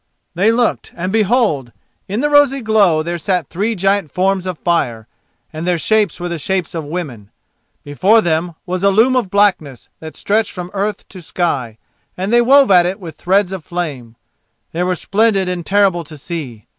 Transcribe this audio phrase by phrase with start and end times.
[0.33, 1.71] They looked, and behold!
[2.07, 5.07] in the rosy glow there sat three giant forms of fire,
[5.53, 7.29] and their shapes were the shapes of women.
[7.83, 11.77] Before them was a loom of blackness that stretched from earth to sky,
[12.17, 14.15] and they wove at it with threads of flame.
[14.71, 16.65] They were splendid and terrible to see.